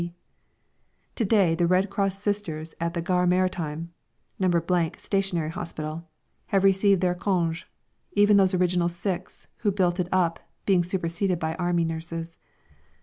[0.01, 0.15] S.C.
[1.13, 3.93] To day the Red Cross sisters at the Gare Maritime
[4.39, 4.49] (No.
[4.97, 6.09] Stationary Hospital)
[6.47, 7.65] have received their congé,
[8.13, 12.39] even those "original six" who built it up, being superseded by Army nurses.